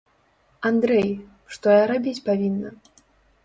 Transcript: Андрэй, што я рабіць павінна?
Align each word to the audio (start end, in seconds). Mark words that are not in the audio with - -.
Андрэй, 0.69 1.09
што 1.57 1.65
я 1.81 1.85
рабіць 1.95 2.17
павінна? 2.31 2.69